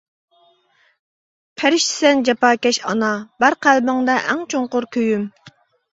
[1.59, 3.11] پەرىشتىسەن جاپاكەش ئانا،
[3.45, 5.33] بار قەلبىڭدە ئەڭ چوڭقۇر كۈيۈم.